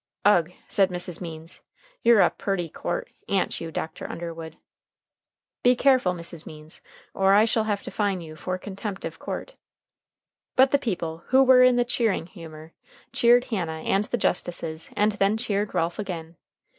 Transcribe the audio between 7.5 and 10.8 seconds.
have to fine you for contempt of court." But the